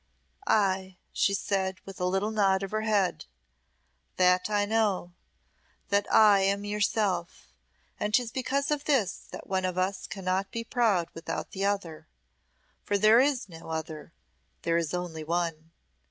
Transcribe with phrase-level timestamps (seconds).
[0.47, 3.25] "Ay," she said, with a little nod of her head,
[4.15, 5.13] "that I know
[5.89, 7.53] that I am yourself;
[7.99, 12.07] and 'tis because of this that one of us cannot be proud with the other,
[12.83, 14.11] for there is no other,
[14.63, 15.69] there is only one.